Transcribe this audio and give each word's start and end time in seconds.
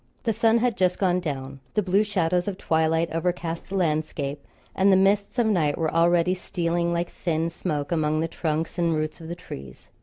The 0.23 0.33
sun 0.33 0.57
had 0.57 0.77
just 0.77 0.97
gone 0.97 1.19
down. 1.19 1.59
The 1.75 1.83
blue 1.83 2.03
shadows 2.03 2.47
of 2.47 2.57
twilight 2.57 3.11
overcast 3.11 3.69
the 3.69 3.75
landscape, 3.75 4.43
and 4.73 4.91
the 4.91 4.95
mists 4.97 5.37
of 5.37 5.45
night 5.45 5.77
were 5.77 5.93
already 5.93 6.33
stealing 6.33 6.91
like 6.91 7.11
thin 7.11 7.51
smoke 7.51 7.91
among 7.91 8.19
the 8.19 8.27
trunks 8.27 8.79
and 8.79 8.95
roots 8.95 9.21
of 9.21 9.27
the 9.27 9.35
trees. 9.35 9.91